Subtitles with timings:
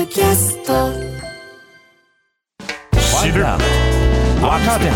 [0.00, 0.72] ドキャスト。
[2.96, 3.60] 知る若
[4.78, 4.86] 手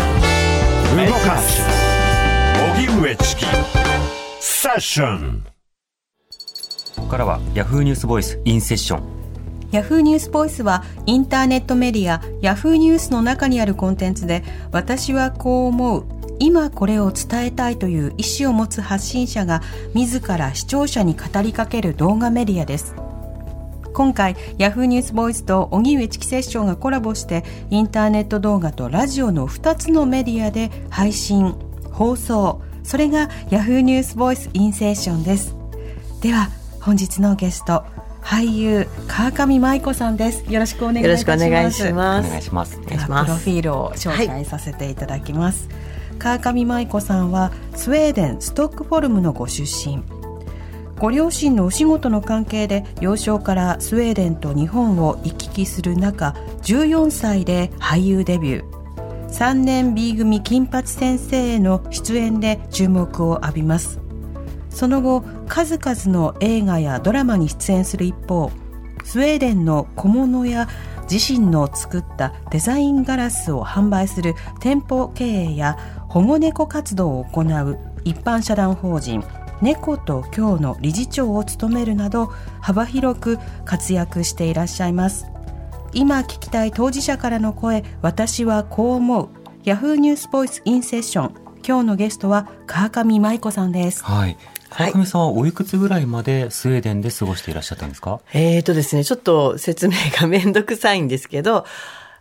[1.05, 1.61] 動かす。
[2.75, 3.45] 荻上チキ。
[4.39, 5.45] セッション。
[6.95, 9.03] ここからはヤフーニュースボイスインセッション。
[9.71, 16.05] ヤフーニュースボイスはインターネットメディアヤフーニュースの中にあるコンテンツで私はこう思う
[16.39, 19.61] 今これを伝えたいという意思を持つ発信者が
[19.93, 22.95] 自ら視聴者に語りかける動画メディアです
[23.95, 31.55] 今回ヤフーニュースボイスと荻上チキセッションがコラボしてインターネット動画とラジオの2つのメディアで配信
[31.93, 32.61] 放送。
[32.83, 35.55] それがヤフーニュースボイスインセッションです。
[36.21, 36.49] では
[36.81, 37.85] 本日のゲスト
[38.21, 40.43] 俳優川上舞子さんです。
[40.51, 41.07] よろしくお願いします。
[41.07, 41.67] よろしくお願
[42.39, 42.77] いします。
[42.77, 45.69] プロフィールを紹介させていただきます、
[46.19, 50.03] 川上舞子さんはスウェーデンストックフォルムのご出身
[50.99, 58.75] ご両親のお仕事の関係で幼少からスウェーデンと日本を行き来する中14歳で俳優デビュー。
[59.29, 63.99] 3年 B 組金八先生への出演で注目を浴びます。
[64.69, 68.51] その後数々の映画やドラマに出演する一方
[69.03, 70.67] スウェーデンの小物や
[71.09, 75.77] 自身の作ったデザインガラスを販売する店舗経営や
[76.09, 79.23] 保護猫活動を行う一般社団法人
[79.61, 82.27] 猫と今日の理事長を務めるなど
[82.61, 85.25] 幅広く活躍していらっしゃいます。
[85.93, 89.29] 今聞きたい当事者からの声私はこう思う。
[89.63, 94.03] ヤフーニュースボイスインセッション今日のゲストは川上舞子さんです。
[94.03, 94.37] はい。
[94.69, 94.91] はい。
[94.91, 98.19] 川上さんはおいくつぐらいまでスウェーデンで過ごしていらっしゃったんですか？
[98.33, 101.65] えーとですね、ちょっと説明がめんどくさいんですけど、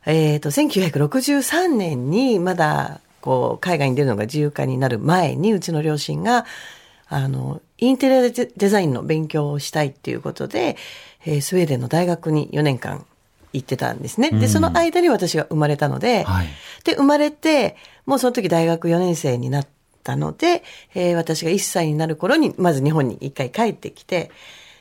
[0.06, 6.44] えーと、1963年にまだ、こう、海外に出るのが自由化になる前に、うちの両親が、
[7.08, 10.76] あの、インテリアデデザインの勉強をしたいっていうことで、
[11.26, 13.04] えースウェーデンの大学に4年間
[13.52, 14.30] 行ってたんですね。
[14.30, 14.48] で、うん。
[14.48, 16.48] その間に私が生まれたので、はい。
[16.84, 19.66] で、生まれて、もうその時大学4年生になっ
[20.02, 20.62] たので、
[20.94, 24.30] えー私が1歳になる頃に、まず日本に一回帰ってきて、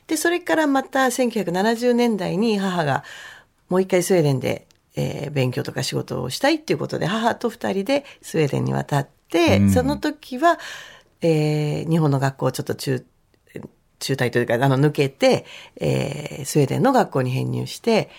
[0.07, 3.03] で、それからまた1970年代に母が
[3.69, 9.71] もう一回スウェーデンで、えー勉強とか仕事をしたいっていうことで、母と二人でスウェーデンに渡って、うん。
[9.71, 10.59] その時は、
[11.23, 13.05] えー日本の学校をちょっと中、
[13.99, 15.45] 中退というか、あの、抜けて、
[15.77, 18.09] えースウェーデンの学校に編入して、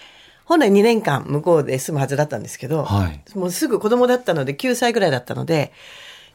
[0.44, 3.38] 本来2年間向こうで住むはずだったんですけど、はい。
[3.38, 5.72] もうすぐ子供だったので9歳ぐらいだったので、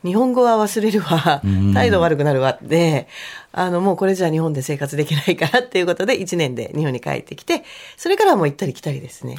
[0.04, 1.42] 日本語は忘れるわ。
[1.44, 2.58] うん、態度悪くなるわ。
[2.62, 3.08] で、
[3.52, 7.64] あの、もうこれじゃ日本で生活できないからっていうことで1年で日本に帰ってきて、
[7.98, 9.38] それからはもう行ったり来たりですね。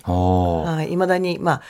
[0.82, 1.62] い、未だに、まあ、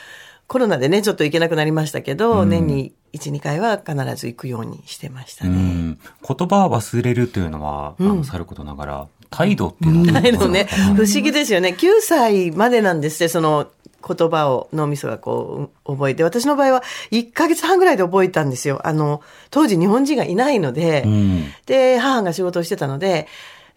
[0.48, 2.48] コロナでね、ちょっと行けなくなりましたけど、うん。
[2.48, 5.50] 年に1、2回は必ず行くようにしてましたね。
[5.50, 11.74] うん言葉を忘れるというのは、あうんのさることながら態度っていうのはどういうことないのね不思議ですよね。
[11.78, 13.68] 9歳までなんですって、その
[14.06, 16.24] 言葉を脳みそがこう覚えて。
[16.24, 18.80] 私の場合は1ヶ月半ぐらいで覚えたんですよ。
[18.84, 23.28] あの、当時日本人がいないので、うんで、母が仕事をしてたので、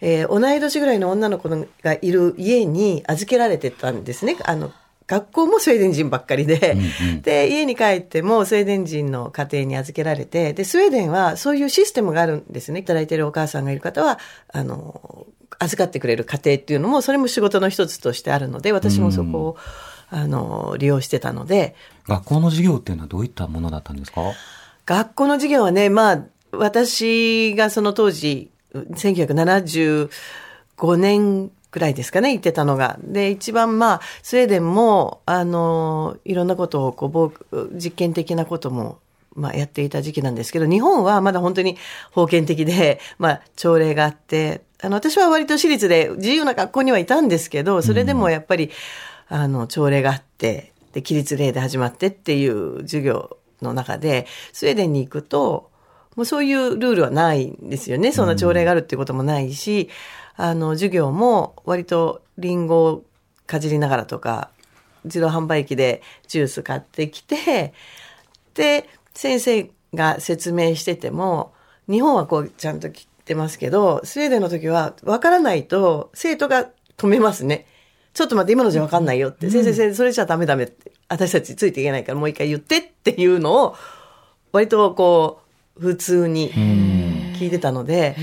[0.01, 1.49] えー同い年ぐらいの女の子
[1.81, 4.37] がいる家に預けられてたんですね。
[4.43, 4.71] あの、
[5.07, 7.21] 学校もスウェーデン人ばっかりで、うんうん。
[7.21, 12.81] で、家に帰ってもスウェーデン人の家庭に預けられて、で、スウェーデンはそういうシステムがあるんですね。
[12.81, 14.19] 働いてるお母さんがいる方は、
[14.51, 15.27] あの、
[15.59, 19.57] 預かってくれる家庭っていうのも、それも仕事の一つとしてあるので、私もそこを、
[20.09, 21.75] あの、利用してたので、
[22.07, 24.21] 学校の授業っていうのはどういったものだったんですか？
[24.85, 30.09] 学校の授業はね、まあ、私がその当時、1975
[30.97, 32.99] 年くらいですかね、行ってたのが。
[33.03, 38.99] で、一番まあ、スウェーデンも、あの、いろんなことを、こう、僕実験的なことも、
[39.35, 41.77] まあ、やっていた時期なんですけど、日本はまだ本当に
[42.13, 48.69] 封建的で、まあ、朝礼があって、あの、私は割と私立で自由な学校にはいたんですけど、それでもやっぱり、
[49.27, 55.71] あの、朝礼があって、で、起立礼で始まってっていう授業の中で、スウェーデンに行くと、
[56.15, 58.11] もうそういうルールはないんですよね。
[58.11, 59.89] そんな朝礼があるっていうこともないし、
[60.35, 63.05] あの、授業も割とリンゴを
[63.45, 64.49] かじりながらとか、
[65.05, 67.73] 自動販売機でジュース買ってきて、
[68.53, 71.53] で、先生が説明してても、
[71.89, 77.65] 日本はこうちゃんと切ってますけど、スウェーデンの時は分からないと生徒が止めますね。
[78.13, 79.49] ちょっと待って、今のじゃ分かんないよって。
[79.49, 80.91] 先生、先生、それじゃダメダメって。
[81.09, 83.75] 私たちついていけないからもう一回言ってっていうのを、
[84.51, 85.42] 割とこう、
[85.79, 88.15] 普通に聞いてたので、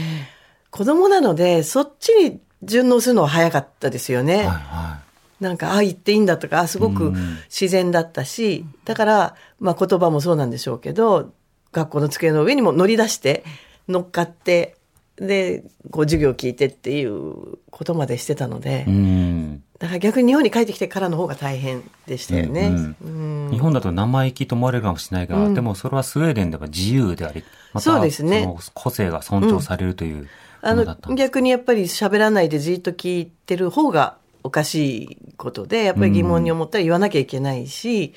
[0.70, 4.38] 子供なので、そっちに順応するのは早かったですよね。
[4.38, 5.00] はいは
[5.40, 11.32] なんか、あ、言っていいんだとか、すごくうん自然だったし、だから、まあ言葉もそうなんでしょうけど、
[11.72, 13.44] 学校の机の上にも乗り出して、
[13.88, 14.76] 乗っかって、
[15.16, 18.90] で、こう授業を聞いてっていうことまでしてたのでい。
[18.90, 19.62] う、ん。
[19.80, 22.94] だから逆に日本に帰ってきてからの方が大変でしたよね。
[23.02, 23.48] うん。
[23.50, 27.42] 日本だと生意気と思われるかもしれないが、でもそれはスウェーデンでは自由であり、
[27.72, 28.46] またそうですね。
[28.74, 30.28] 個性が尊重されるという
[30.60, 31.08] あものだったんです。
[31.08, 38.12] の逆にやっぱり喋らないでじっと聞いてる方がおかしいことで、やっぱり疑問に思ったら言わなきゃいけないし、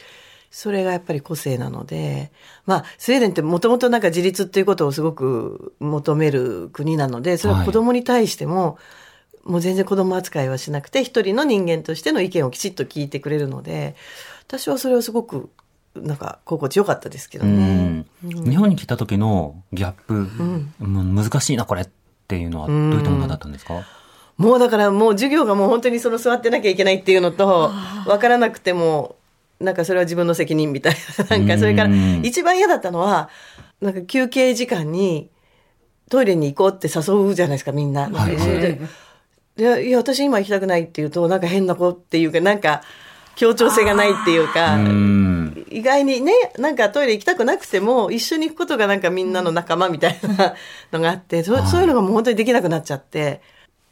[0.51, 2.31] それがやっぱり個性なので、
[2.65, 8.77] まあ、スウェーデンってもともとなんか自立っていうことをすごく求める国なので、それは子供に対しても、
[9.43, 13.95] もう全然子供扱いはしなくて、一人の人間としての意見をきちっと聞いてくれるので、
[14.47, 15.49] 私はそれはすごく、
[15.95, 18.05] なんか、心地よかったですけどね。
[18.23, 18.49] うん。
[18.49, 21.15] 日本に来た時のギャップ、うん。
[21.15, 21.87] 難しいなこれっ
[22.27, 23.85] ていうのはどういったものだったんですか、
[24.37, 27.71] もうだからもう授業がもう本当にその座ってなきゃいけないっていうのと、
[28.05, 29.17] 分からなくても、
[29.59, 31.25] なんかそれは自分の責任みたいな。
[31.37, 32.21] なんかそれからうん。
[32.23, 33.29] 一番嫌だったのは、
[33.81, 35.29] なんか休憩時間に
[36.09, 38.09] トイレに行こうって誘うじゃないですか、みんな。
[38.09, 38.37] はい
[39.55, 42.81] ででいや、私今行きたくないって言うと、なんか変な子っていうか、なんか
[43.35, 50.55] 協調性がないっていうか、うん意外にね、なんかトイレ行きたくなくても、一緒に行くことがなんかみんなの仲間みたいな
[50.91, 53.41] のがあって、そそういうのがもう本当にできなくなっちゃって、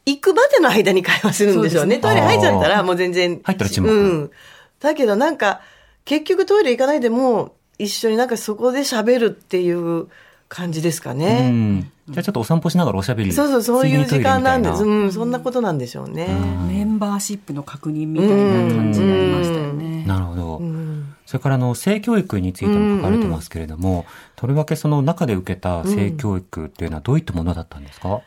[0.06, 2.00] 行くまでの間に会話するんでしょうね。
[2.02, 3.42] そうねトイレ入っちゃったらもう全然。
[3.44, 4.32] 入ったら沈黙うん。
[4.80, 5.62] だけどなんか、
[6.06, 10.08] 結局トイレ行かないでも、一緒になんかそこで喋るっていう
[10.54, 11.50] 感じですかうね。
[11.50, 14.84] んじゃあちょっとお散歩しながらおしゃべりそうそう、そういう時間なんです。
[14.84, 16.28] うん、そんなことなんでしょうね。
[16.68, 20.04] メンバーシップの確認みたいな感じになりましたよね。
[20.06, 20.58] なるほど。
[20.58, 24.06] うんそれからあの性教育についても書かれてますけれども、
[24.36, 28.20] とりわけその中で受けた性教育っていうのはどういったものだったんですか、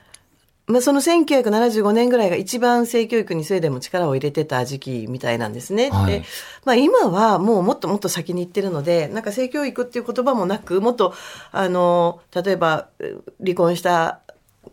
[0.66, 5.90] まあ、その1975年ぐらいが一番性教育にスウェーデンも力を入れてた時期みたいなんですね。
[5.90, 6.24] はいで、
[6.64, 11.12] まあ今はもうもっともっと先に行ってるので、なんか性教育っていう言葉もなく、もっと、
[11.52, 14.20] あの、例えばえ離婚した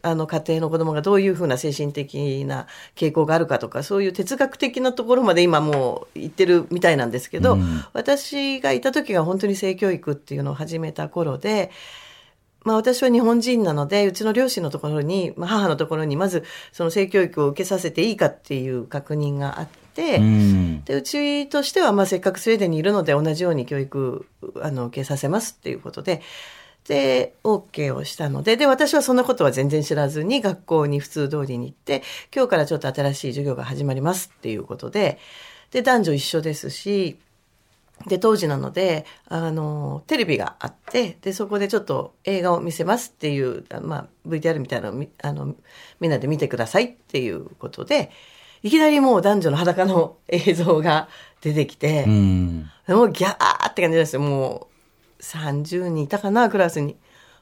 [0.01, 11.71] あの家庭の子供がどういうふうな精神的な傾向があるかとか、そういう哲学的なところまで今もう行ってるみたいなんですけど、うん私がいた時が本当に性教育っていうのを始めた頃で、
[12.63, 20.83] まあ私は日本人なので、うちの両親のところに、まあ母のところにまずその性教育を受けさせていいかっていう確認があって、うん。
[20.83, 24.25] で、うちとしてはまあせっかくスウェーデンにいるので同じように教育、
[24.61, 26.21] あの、受けさせますっていうことで、
[26.87, 32.03] で、OK をしたので、で、私はそんなことは全然知らずに学校に普通通りに行って、
[32.35, 35.19] 今日からちょっと新しい授業が始まりますっていうことで、
[35.71, 37.17] で、男女一緒ですし、
[38.07, 45.55] で、当時なので、あの、テレビがあって、で、そこでちょっと映画を見せますっていう、あまあ、VTR みたいなのあの、
[45.99, 48.11] みんなで見てくださいっていうことで、
[48.63, 51.09] いきなりもう男女の裸の映像が
[51.41, 52.69] 出てきて、うん。
[52.87, 54.21] もうギャーって感じですよ。
[54.21, 54.67] も
[55.19, 56.97] う30人いたかな、クラスに。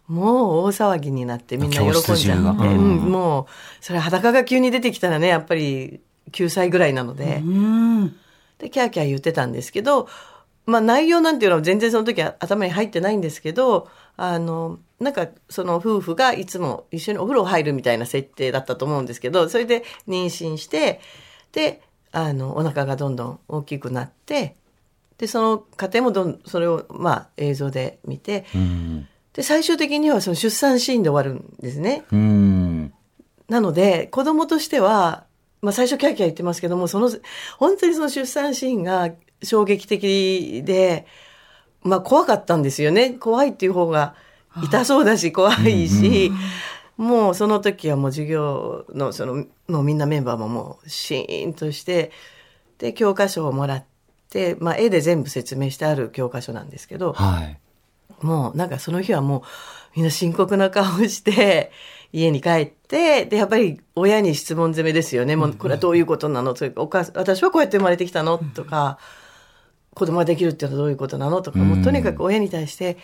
[0.07, 2.67] もう大騒ぎになってみんな喜んじゃって。
[2.67, 3.45] うんうん、もう、
[3.79, 6.00] それ裸が急に出てきたらね、やっぱり
[6.31, 7.41] 9歳ぐらいなので。
[7.45, 8.15] うん。
[8.57, 10.07] で、キャーキャー言ってたんですけど、
[10.65, 21.00] まあ内容なんていうのは全然その時は頭に入ってないんですけど、あの、なんかその夫婦がいつも一緒にお風呂入るみたいな設定だったと思うんですけど、それで妊娠して、
[21.53, 24.56] で、あの、お腹がどんどん大きくなって、
[25.17, 29.07] で、その家庭もどん、それをまあ映像で見て、うん。
[29.33, 32.03] で、最終的にはその出産シーンで終わるんですね。
[32.12, 32.94] うん。
[33.47, 35.25] なので、子供としては、
[35.62, 37.09] まあ最初キャーキャー言ってますけども、その、
[37.57, 39.12] 本当にその出産シーンが
[39.43, 41.05] 衝撃的で、
[41.84, 43.12] まあ怖かったんですよね。
[43.12, 44.15] 怖いっていう方が
[44.63, 46.31] 痛そうだし、怖いし、
[46.98, 52.12] もうその時はもう授業の、その、もうみんなメンバーももうシーンとして、
[52.77, 53.84] で、教科書をもらっ
[54.29, 57.58] て、まあ絵で全部説明してある教科書なんですけど、はい。
[58.22, 59.41] もうなんかその日はもう
[59.96, 61.72] みんな深刻な顔して
[62.12, 65.38] 家に帰って、で、やっぱり親に質問攻めですよね。
[65.38, 66.53] もうこれはどういうことなの？
[66.53, 68.38] それかお母さん私はこうやって生まれてきたの？
[68.38, 69.00] とか、
[69.93, 72.98] 子供ができるっていうのはどういうことなのとか、もうとにかく親に対して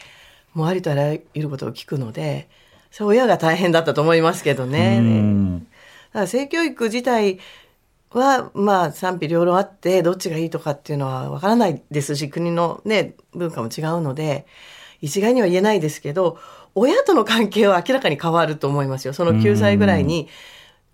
[0.53, 2.47] もうありとあらゆることを聞くので、
[2.89, 4.99] それ親が大変だったと思いますけどね。
[4.99, 5.59] うん。
[5.59, 5.65] だ
[6.13, 7.39] から性教育自体
[8.11, 14.45] は、まあ賛否両論あって、どっちがいいとかっていうのはわからないですし、国のね、文化も違うので、
[15.01, 16.39] 一概には言えないですけど、
[16.73, 19.13] 親との関係は明らかに変わると思いますよ。
[19.13, 20.29] その9歳ぐらいに、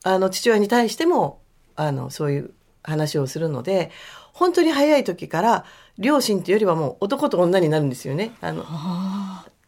[0.03, 1.39] あの、父親に対しても、
[1.75, 2.51] あの、そういう
[2.83, 3.91] 話をするので、
[4.33, 5.65] 本当に早い時から、
[5.97, 8.31] 両親というよりはもう男と女になるんですよね。
[8.41, 8.63] あの、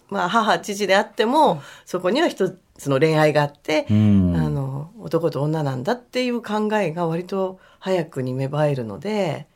[0.10, 4.36] まあ、母、父であっても、そこには一つの恋愛があって、うん。
[4.36, 9.48] あの、男と女なんだっていう考えが割と早くに芽生えるので、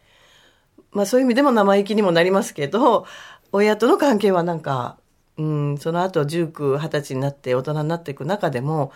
[0.91, 3.05] まあそういう意味でも生意気にもなりますけど、
[3.51, 4.97] 親との関係はなんか、
[5.37, 8.91] うん、その後19、20歳になって大人になっていく中でも、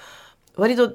[0.55, 0.93] 割と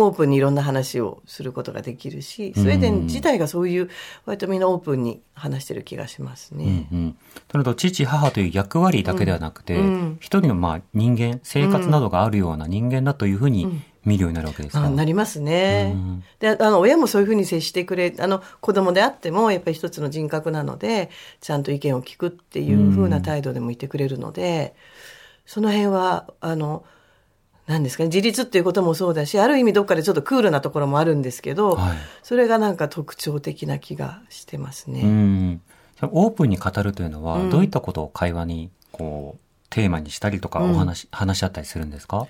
[0.00, 3.90] オープンにいろんな話をすることができるし、スウェーデン自体がそういう、
[4.26, 6.86] 割とみんなオープンに話してる気がしますね。
[6.92, 7.16] うんうん。
[7.48, 16.24] となると、父、母という役割だけではなくて、うんうん一人のまあ人間、生活などがあるような人間だというふうに見るようになるわけですか、あなりますねうん。
[16.38, 24.74] で、あの、親もそういうふうに接してくれ、あの、子供であっても、やっぱり一つの人格なので、ちゃんと意見を聞くっていうふうな態度でもいてくれるので、
[25.46, 26.84] その辺は、あの、
[27.68, 31.98] 何ですかね、自立っていうこともそうだし、ある意味どっかでちょっとクールなところもあるんですけど、はい。
[32.22, 35.02] それがなんか特徴的な気がしてますね。
[35.02, 35.60] うん。
[36.00, 37.50] オープンに語るというのは、うん。
[37.50, 42.26] どういったことを会話に、こう、テーマにしたりとか、お話、話し合ったりするんですか？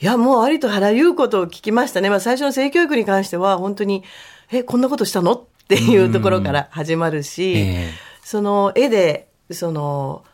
[0.00, 2.08] いや、もうありとあらゆることを聞きましたね。
[2.08, 4.04] まあ最初の性教育に関しては本当に、
[4.52, 5.32] え、こんなことしたの？
[5.32, 7.90] っていうところから始まるし、ええ。
[8.22, 10.24] その絵で、その、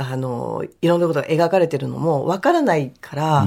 [0.00, 3.46] あの、いろんなことが描かれてるのもわからないから、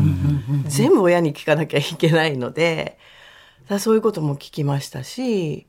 [0.68, 3.00] 全部親に聞かなきゃいけないので、
[3.68, 5.66] だそういうことも聞きましたし、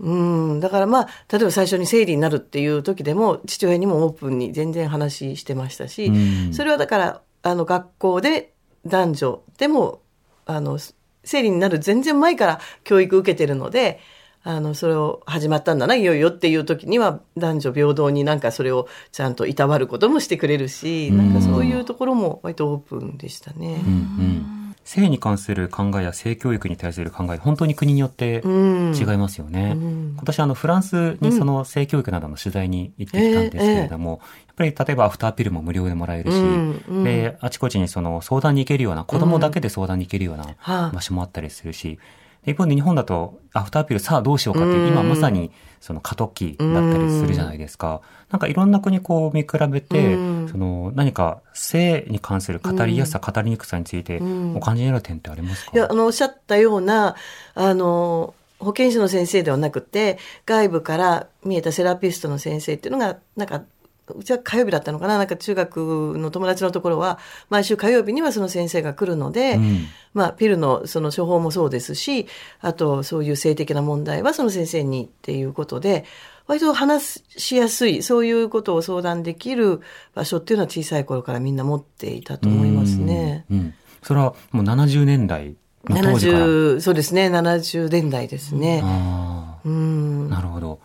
[0.00, 6.52] うん、だからまあ、例えば最初に生理になるっていう時でも、父親にもオープンに全然話してましたし、うん。
[6.52, 8.52] それはだから、あの、学校で
[8.84, 10.02] 男女でも、
[10.46, 10.78] あの、
[11.24, 14.00] 生理になる全然前から教育受けてるので、
[14.46, 23.82] あの、それを始まったんだな、いよいよっていう時には、男女平等になんかそれをちゃんといたわることもしてくれるし、なんかそういうところも割とオープンでしたね。
[23.86, 24.74] うんうん。
[24.84, 29.72] 性に関する考えや性教育に対する考え、本当に国によってうん違いますよね。
[29.74, 30.12] うん。
[30.14, 36.84] 今年あのフランスにその性教育などの取材に行ってきたんですけれども、やっぱり例えばアフターピルも無料でもらえるし、うん。
[36.86, 37.04] うん。
[37.04, 40.90] で、あちこちにその相談に行けるような、子供だけで相談に行けるようなはあ。
[40.94, 42.00] 場所もあったりするし、で
[42.46, 48.00] 一方で日本だとアフターピルさあどうしようかって今まさにその過渡期だったりするじゃないですか。
[48.30, 50.48] なんかいろんな国こう見比べて、うん。
[50.48, 54.56] その何か性に関する語りやすさ、語りにくさについてん。
[54.56, 57.16] お感じになる点ってありますか、いや、あの、おっしゃったような、
[57.54, 63.62] あの、保健師の先生ではなくて、外部から見えたセラピストの先生っていうのが、なんか、
[64.08, 67.18] うちは火曜日だったのかななんか中学の友達のところは、
[67.48, 72.26] 毎週火曜日にはその先生が来るので、うんまあ、ピルのその処方もそうですし、
[72.60, 76.04] あと、そういう性的な問題はその先生にっていうことで、
[76.46, 79.80] 割と話しやすい、そういうことを相談できる
[80.14, 83.46] 場所っていうのは小さい頃からみんな持っていたと思いますね。
[83.50, 83.58] うん。
[83.58, 85.56] うんそれはもう70年代
[85.86, 88.82] の当時から？70、そうですね、70年代ですね。
[88.84, 90.80] あうんあ、なるほど。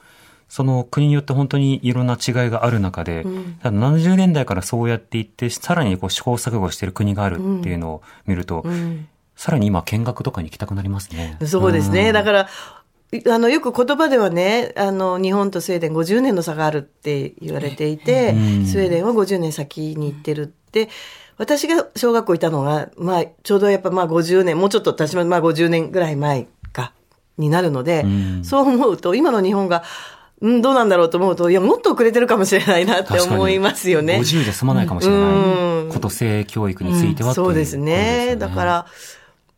[0.50, 3.58] その国によって本当にいろんな違いがある中で、ん。
[3.62, 9.08] ただ70年代からそうやっていって、さらにこう試行錯誤している国があるっていうのを見ると、うん。
[9.36, 11.38] さらに今見学とかに行きたくなりますね。
[11.46, 12.12] そうですね。
[12.12, 12.50] だかから、
[13.12, 18.66] いあの、よく言葉ではね、あの、日本とスウェーデン50年の差があるって言われていて、うん。
[18.66, 20.90] スウェーデンは50年先に行ってるって、
[21.38, 26.92] 私が小学校いたのが、まあ、ちょうどやっぱまあ50年、もうちょっと私もまあ50年ぐらい前か、
[27.38, 28.44] になるので、うん。
[28.44, 29.84] そう思うと、今の日本が、
[30.42, 34.20] うん、どうなんだろうと思うと、いや、もっと遅れてるかもしれないなって思いますよね。
[34.20, 35.94] 50で済まないかもしれうんない。
[35.94, 38.30] こと性教育については、そうですということね。
[38.32, 38.86] よだか、ら、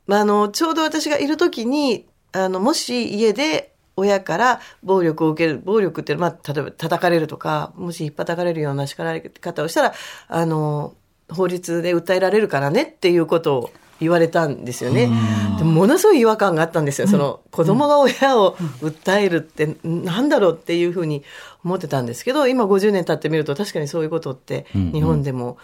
[0.07, 9.93] まあ、あの、ちょうど私がいるときに、あの、もし家で親から暴力を受ける、暴力っていうのは、まあ、例えば叩かれるとか、もし引っ叩かれるような叱られ方をしたら、
[10.27, 10.95] あの、
[11.29, 13.71] 法律で訴えられるからねっていうことを
[14.01, 15.09] 言われたんですよね。
[15.57, 17.07] でもものすごい違和感があったんですよ。
[17.07, 21.23] その子供が親を訴えるってなんだろうっていうふうに
[21.63, 25.57] 思ってたんですけど、今50年経ってみると確かにそういうことって日本でも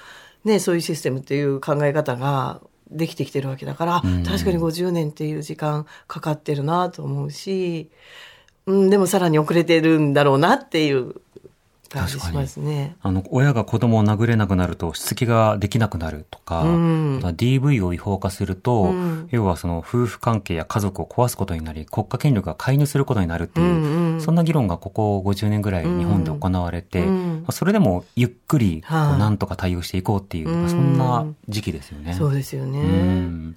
[0.44, 4.24] ね、そういうシステムっていう考え方ができてきてるわけだから、うん。
[4.24, 7.90] 確かに50年っていう時間かかってるなと思うし、
[8.66, 11.16] うん、でもさらに遅れてるんだろうなっていう
[11.88, 12.96] 感じしますね。
[13.02, 32.14] あの、親が子供を殴れなくなると、しつきができなくなるとか、うん DV を違法化すると、うん要はその夫婦関係や家族を壊すことになり、国家権力が介入することになるっていう、うんうんそんな議論がここ50年ぐらい日本で行われて、うんまあそれでもゆっくり、なんとか対応していこうっていう、うんまあそんな時期ですよね。
[32.14, 32.80] そうですよね。
[32.80, 33.56] うん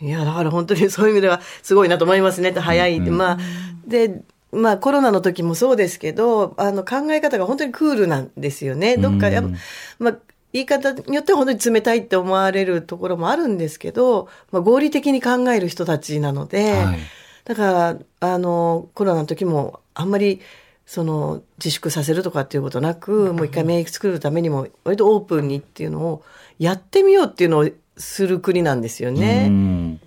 [0.00, 2.52] いや、だから本当にそういう意味ではすごいなと思いますね。
[2.52, 2.98] 早い。
[2.98, 3.38] うんまあ、
[3.86, 4.22] で、
[4.54, 8.96] まあコロナの時もそうですけど、あの考え方が本当にクールなんですよね。
[8.96, 9.56] どっかや、うん
[9.98, 10.16] まあ、
[10.52, 16.98] 言い方によっては本当に冷たいって思われるところもあるんですけど、まあ合理的に考える人たちなので、はい
[17.44, 20.40] だから、あの、コロナの時もあんまり、
[20.86, 26.24] その、自粛させるとかっていうことなく、もう一回免疫作るためにも、割とオープンにっていうのを、
[26.58, 29.98] やってみようっていうのをする国なんですよね。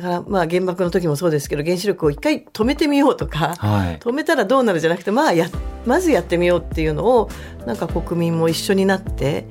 [0.00, 3.98] うんだから、まあ、原爆の時もそうですけど、原子力を一回止めてみようとか、はい。
[3.98, 5.48] 止めたらどうなるじゃなくて、まあ、や、
[5.86, 7.28] まずやってみようっていうのを、
[7.66, 9.46] なんか国民も一緒になって、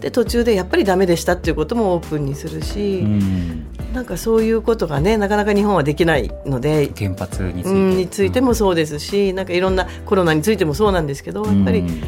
[0.00, 8.22] で、途中でやっぱりダメでしたっていうこともオープンにするし、うんなんかそういうことがねなかなか日本はできないので原発について。
[8.22, 12.02] うんいてもそうですし、なんかいろんなコロナについてもそうなんですけどやっぱりうん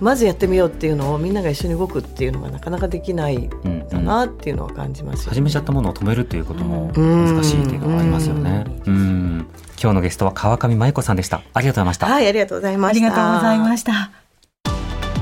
[0.00, 5.28] まずやってみようっていうのをみんなが一緒に動くっていうのがなかなかできないんうんだなっていうのは感じますよね。
[5.30, 8.64] 始めちゃったものを止めるということもうん難しいっていうのがありますよね。
[8.86, 9.46] うん。
[9.80, 11.42] 今日のゲストは川上舞子さんでした。
[11.54, 12.06] ありがとうございました。
[12.06, 13.06] はい、ありがとうございまあした。
[13.08, 14.10] りがとうございました。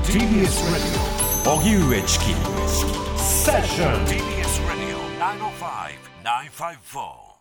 [0.03, 0.21] TBS
[1.45, 2.25] Radio 荻上チキ
[3.17, 4.97] セッション TBS Radio
[6.23, 7.33] 905-954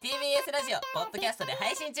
[0.00, 2.00] TBS ラジオポッドキャストで配信中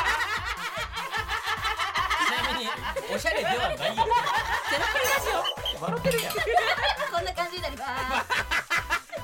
[3.13, 3.75] おしゃれではないよ。
[3.75, 6.21] ゼロプリラジオ笑ってる。
[6.21, 6.33] やん
[7.11, 8.31] こんな感じになります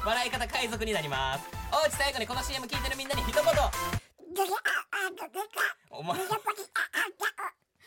[0.06, 1.48] 笑い方海賊になります。
[1.72, 3.44] おうち最後にこの CM 聞いてるみんなに一言。
[5.90, 6.20] お前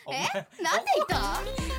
[0.07, 0.23] お前。
[0.62, 1.07] なんで言っ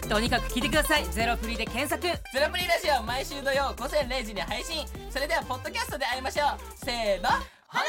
[0.01, 1.05] たとにかく聞いてください。
[1.05, 2.01] ゼロフリで検索。
[2.01, 4.85] ゼロプリラジオ毎週土曜午前0時に配信。
[5.09, 6.59] それではポッドキャストで会いましょう。
[6.75, 7.85] せーのほなま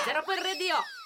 [0.00, 0.06] た。
[0.06, 1.01] ゼロプリレディオ